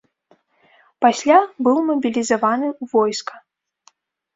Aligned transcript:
Пасля 1.07 1.37
быў 1.69 1.77
мабілізаваны 1.93 2.67
ў 2.81 2.95
войска. 2.99 3.33